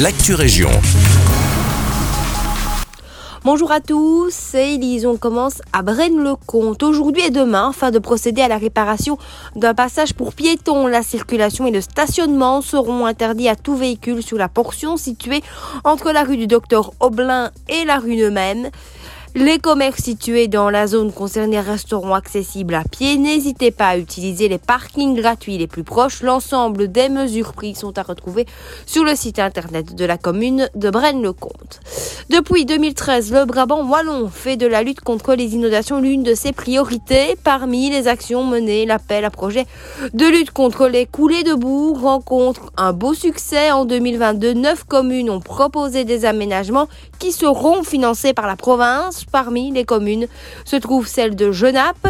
l'actu 0.00 0.34
région. 0.34 0.70
Bonjour 3.44 3.70
à 3.70 3.80
tous, 3.80 4.32
c'est 4.32 4.74
Elise. 4.74 5.06
On 5.06 5.16
commence 5.16 5.62
à 5.72 5.82
Braine-le-Comte. 5.82 6.82
Aujourd'hui 6.82 7.22
et 7.22 7.30
demain, 7.30 7.68
afin 7.70 7.92
de 7.92 8.00
procéder 8.00 8.42
à 8.42 8.48
la 8.48 8.56
réparation 8.56 9.18
d'un 9.54 9.74
passage 9.74 10.14
pour 10.14 10.32
piétons, 10.32 10.88
la 10.88 11.02
circulation 11.02 11.66
et 11.66 11.70
le 11.70 11.80
stationnement 11.80 12.60
seront 12.60 13.06
interdits 13.06 13.48
à 13.48 13.54
tout 13.54 13.76
véhicule 13.76 14.22
sur 14.22 14.36
la 14.36 14.48
portion 14.48 14.96
située 14.96 15.42
entre 15.84 16.10
la 16.10 16.24
rue 16.24 16.38
du 16.38 16.48
Docteur 16.48 16.92
Aublin 16.98 17.52
et 17.68 17.84
la 17.84 17.98
rue 17.98 18.16
Neumaine. 18.16 18.70
Les 19.36 19.58
commerces 19.58 20.04
situés 20.04 20.46
dans 20.46 20.70
la 20.70 20.86
zone 20.86 21.12
concernée 21.12 21.58
resteront 21.58 22.14
accessibles 22.14 22.76
à 22.76 22.84
pied. 22.84 23.18
N'hésitez 23.18 23.72
pas 23.72 23.88
à 23.88 23.96
utiliser 23.96 24.46
les 24.46 24.58
parkings 24.58 25.16
gratuits 25.16 25.58
les 25.58 25.66
plus 25.66 25.82
proches. 25.82 26.22
L'ensemble 26.22 26.86
des 26.86 27.08
mesures 27.08 27.52
prises 27.52 27.78
sont 27.78 27.98
à 27.98 28.04
retrouver 28.04 28.46
sur 28.86 29.02
le 29.02 29.16
site 29.16 29.40
internet 29.40 29.96
de 29.96 30.04
la 30.04 30.18
commune 30.18 30.68
de 30.76 30.88
Braine-le-Comte. 30.88 31.80
Depuis 32.30 32.64
2013, 32.64 33.32
le 33.32 33.44
Brabant 33.44 33.84
wallon 33.84 34.28
fait 34.28 34.56
de 34.56 34.68
la 34.68 34.84
lutte 34.84 35.00
contre 35.00 35.34
les 35.34 35.54
inondations 35.54 36.00
l'une 36.00 36.22
de 36.22 36.34
ses 36.34 36.52
priorités. 36.52 37.36
Parmi 37.42 37.90
les 37.90 38.06
actions 38.06 38.44
menées, 38.44 38.86
l'appel 38.86 39.24
à 39.24 39.30
projet 39.30 39.66
de 40.12 40.26
lutte 40.26 40.52
contre 40.52 40.86
les 40.86 41.06
coulées 41.06 41.42
de 41.42 41.54
boue 41.54 41.94
rencontre 41.94 42.70
un 42.76 42.92
beau 42.92 43.14
succès. 43.14 43.72
En 43.72 43.84
2022, 43.84 44.52
neuf 44.52 44.84
communes 44.84 45.28
ont 45.28 45.40
proposé 45.40 46.04
des 46.04 46.24
aménagements 46.24 46.86
qui 47.18 47.32
seront 47.32 47.82
financés 47.82 48.32
par 48.32 48.46
la 48.46 48.54
province 48.54 49.23
parmi 49.30 49.70
les 49.72 49.84
communes 49.84 50.26
se 50.64 50.76
trouve 50.76 51.06
celle 51.06 51.36
de 51.36 51.52
Genappe. 51.52 52.08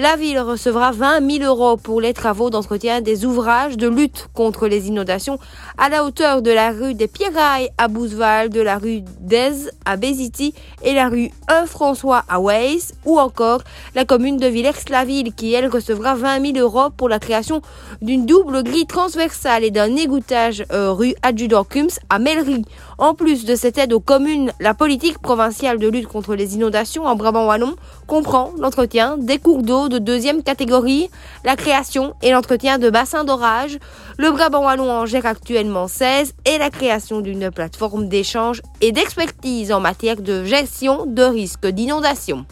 La 0.00 0.16
ville 0.16 0.40
recevra 0.40 0.92
20 0.92 1.30
000 1.30 1.44
euros 1.44 1.76
pour 1.76 2.00
les 2.00 2.14
travaux 2.14 2.48
d'entretien 2.48 3.02
des 3.02 3.26
ouvrages 3.26 3.76
de 3.76 3.86
lutte 3.86 4.28
contre 4.32 4.66
les 4.66 4.88
inondations 4.88 5.38
à 5.76 5.90
la 5.90 6.04
hauteur 6.04 6.40
de 6.40 6.50
la 6.50 6.70
rue 6.70 6.94
des 6.94 7.06
Pierrailles 7.06 7.68
à 7.76 7.86
Bouzeval, 7.86 8.48
de 8.48 8.62
la 8.62 8.78
rue 8.78 9.02
d'Aise 9.20 9.72
à 9.84 9.98
Béziti 9.98 10.54
et 10.82 10.94
la 10.94 11.10
rue 11.10 11.30
1 11.48 11.66
François 11.66 12.24
à 12.30 12.40
Weiss 12.40 12.94
ou 13.04 13.20
encore 13.20 13.60
la 13.94 14.06
commune 14.06 14.38
de 14.38 14.46
Villers-la-Ville 14.46 15.34
qui 15.34 15.52
elle 15.52 15.68
recevra 15.68 16.14
20 16.14 16.54
000 16.54 16.66
euros 16.66 16.88
pour 16.88 17.10
la 17.10 17.18
création 17.18 17.60
d'une 18.00 18.24
double 18.24 18.62
grille 18.62 18.86
transversale 18.86 19.64
et 19.64 19.70
d'un 19.70 19.96
égouttage 19.96 20.64
euh, 20.72 20.92
rue 20.92 21.14
Adjudant 21.20 21.64
Kums 21.64 22.00
à 22.08 22.18
Mellery. 22.18 22.64
En 22.96 23.12
plus 23.12 23.44
de 23.44 23.54
cette 23.54 23.76
aide 23.76 23.92
aux 23.92 24.00
communes, 24.00 24.52
la 24.60 24.72
politique 24.72 25.18
provinciale 25.18 25.78
de 25.78 25.88
lutte 25.88 26.06
contre 26.06 26.34
les 26.34 26.54
inondations 26.54 27.04
en 27.04 27.16
Brabant 27.16 27.46
Wallon 27.46 27.76
comprend 28.06 28.52
l'entretien 28.58 29.18
des 29.18 29.36
cours 29.36 29.62
d'eau 29.62 29.89
de 29.90 29.98
deuxième 29.98 30.42
catégorie, 30.42 31.10
la 31.44 31.56
création 31.56 32.14
et 32.22 32.30
l'entretien 32.30 32.78
de 32.78 32.88
bassins 32.88 33.24
d'orage. 33.24 33.78
Le 34.16 34.30
Brabant 34.30 34.64
Wallon 34.64 34.90
en 34.90 35.04
gère 35.04 35.26
actuellement 35.26 35.88
16 35.88 36.32
et 36.46 36.56
la 36.56 36.70
création 36.70 37.20
d'une 37.20 37.50
plateforme 37.50 38.08
d'échange 38.08 38.62
et 38.80 38.92
d'expertise 38.92 39.72
en 39.72 39.80
matière 39.80 40.22
de 40.22 40.44
gestion 40.44 41.04
de 41.04 41.22
risques 41.22 41.66
d'inondation. 41.66 42.46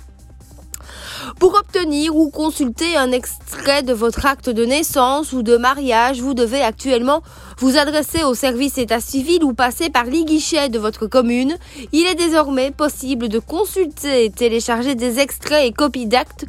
Pour 1.39 1.55
obtenir 1.55 2.17
ou 2.17 2.31
consulter 2.31 2.97
un 2.97 3.13
extrait 3.13 3.83
de 3.83 3.93
votre 3.93 4.27
acte 4.27 4.51
de 4.51 4.65
naissance 4.65 5.33
ou 5.33 5.43
de 5.43 5.57
mariage, 5.57 6.21
vous 6.21 6.35
devez 6.35 6.63
actuellement 6.63 7.23
vous 7.59 7.77
adresser 7.77 8.25
au 8.25 8.35
service 8.35 8.79
état 8.79 9.01
civil 9.01 9.45
ou 9.45 9.53
passer 9.53 9.91
par 9.91 10.05
l'e-guichet 10.05 10.69
de 10.69 10.79
votre 10.79 11.07
commune. 11.07 11.57
Il 11.93 12.07
est 12.07 12.15
désormais 12.15 12.71
possible 12.71 13.29
de 13.29 13.39
consulter 13.39 14.25
et 14.25 14.31
télécharger 14.31 14.95
des 14.95 15.19
extraits 15.19 15.67
et 15.67 15.73
copies 15.73 16.07
d'actes 16.07 16.47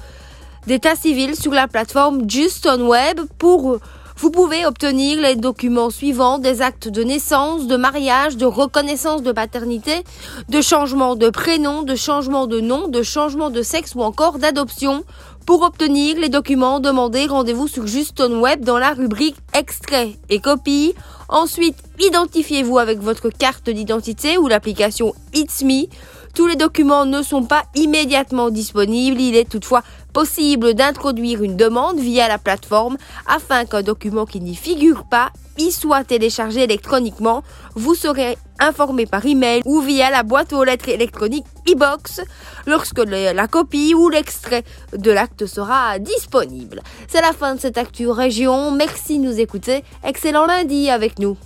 d'état 0.68 0.96
civil 0.96 1.36
sur 1.36 1.52
la 1.52 1.68
plateforme 1.68 2.30
Just 2.30 2.68
on 2.68 2.88
Web 2.88 3.22
pour 3.38 3.80
vous 4.22 4.32
pouvez 4.32 4.66
obtenir 4.66 5.22
les 5.22 5.38
documents 5.38 5.90
suivants 5.90 6.40
des 6.40 6.62
actes 6.62 6.90
de 6.90 7.04
naissance, 7.04 7.68
de 7.68 7.78
mariage, 7.78 8.36
de 8.36 8.46
reconnaissance 8.46 9.24
de 9.24 9.32
paternité, 9.32 10.04
de 10.50 10.60
changement 10.60 11.16
de 11.16 11.30
prénom, 11.30 11.84
de 11.84 11.96
changement 11.96 12.46
de 12.46 12.60
nom, 12.60 12.90
de 12.90 13.02
changement 13.02 13.50
de 13.50 13.62
sexe 13.62 13.96
ou 13.96 14.02
encore 14.02 14.38
d'adoption. 14.38 15.06
Pour 15.46 15.62
obtenir 15.62 16.18
les 16.18 16.28
documents 16.28 16.82
demandés, 16.82 17.28
rendez-vous 17.28 17.70
sur 17.70 17.88
Juston 17.88 18.42
Web 18.42 18.66
dans 18.66 18.78
la 18.78 18.92
rubrique 18.92 19.38
Extrait 19.54 20.18
et 20.30 20.42
copie. 20.42 20.96
Ensuite, 21.30 21.78
identifiez-vous 22.00 22.78
avec 22.78 23.00
votre 23.00 23.30
carte 23.30 23.70
d'identité 23.70 24.38
ou 24.38 24.50
l'application 24.50 25.14
It's 25.34 25.64
Me. 25.64 25.86
Tous 26.36 26.46
les 26.46 26.56
documents 26.56 27.06
ne 27.06 27.24
sont 27.24 27.44
pas 27.44 27.64
immédiatement 27.74 28.50
disponibles. 28.50 29.20
Il 29.20 29.36
est 29.36 29.50
toutefois 29.50 29.82
possible 30.14 30.74
d'introduire 30.74 31.44
une 31.44 31.58
demande 31.58 32.00
via 32.00 32.28
la 32.28 32.38
plateforme 32.38 32.98
afin 33.28 33.66
qu'un 33.66 33.82
document 33.82 34.26
qui 34.26 34.40
n'y 34.40 34.56
figure 34.56 35.06
pas 35.10 35.32
y 35.58 35.72
soit 35.72 36.04
téléchargé 36.04 36.64
électroniquement. 36.64 37.44
Vous 37.76 37.96
serez 37.96 38.38
informé 38.60 39.06
par 39.06 39.26
email 39.26 39.62
ou 39.66 39.82
via 39.82 40.10
la 40.10 40.24
boîte 40.24 40.54
aux 40.54 40.64
lettres 40.64 40.90
électroniques 40.90 41.46
e-box 41.70 42.22
lorsque 42.66 43.00
la 43.00 43.48
copie 43.48 43.94
ou 43.94 44.10
l'extrait 44.10 44.64
de 44.98 45.12
l'acte 45.12 45.46
sera 45.46 46.00
disponible. 46.00 46.82
C'est 47.08 47.22
la 47.22 47.34
fin 47.34 47.56
de 47.56 47.60
cette 47.60 47.78
actu 47.78 48.08
région. 48.10 48.72
Merci 48.72 49.20
de 49.20 49.24
nous 49.24 49.40
écouter. 49.40 49.84
Excellent 50.04 50.46
lundi 50.46 50.90
avec 50.90 51.20
nous. 51.20 51.38